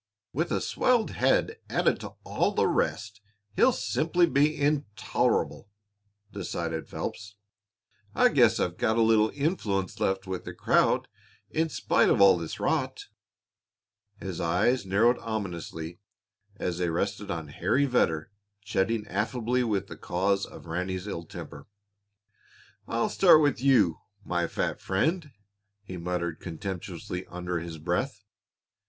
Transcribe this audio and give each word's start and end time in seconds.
"With 0.33 0.51
a 0.51 0.61
swelled 0.61 1.11
head 1.11 1.57
added 1.69 1.99
to 1.99 2.15
all 2.23 2.53
the 2.53 2.65
rest, 2.67 3.21
he'll 3.55 3.69
be 3.69 3.77
simply 3.77 4.59
intolerable," 4.59 5.69
decided 6.31 6.89
Phelps. 6.89 7.35
"I 8.15 8.29
guess 8.29 8.59
I've 8.59 8.77
got 8.79 8.97
a 8.97 9.03
little 9.03 9.29
influence 9.35 9.99
left 9.99 10.25
with 10.25 10.43
the 10.43 10.55
crowd 10.55 11.07
in 11.51 11.69
spite 11.69 12.09
of 12.09 12.19
all 12.19 12.35
this 12.39 12.59
rot." 12.59 13.09
His 14.19 14.41
eyes 14.41 14.87
narrowed 14.87 15.19
ominously 15.19 15.99
as 16.57 16.79
they 16.79 16.89
rested 16.89 17.29
on 17.29 17.49
Harry 17.49 17.85
Vedder 17.85 18.31
chatting 18.63 19.05
affably 19.05 19.63
with 19.63 19.85
the 19.85 19.97
cause 19.97 20.47
of 20.47 20.65
Ranny's 20.65 21.05
ill 21.05 21.25
temper. 21.25 21.67
"I'll 22.87 23.07
start 23.09 23.39
with 23.41 23.61
you, 23.61 23.99
my 24.25 24.47
fat 24.47 24.79
friend," 24.81 25.29
he 25.83 25.97
muttered 25.97 26.39
contemptuously 26.39 27.27
under 27.27 27.59
his 27.59 27.77
breath. 27.77 28.23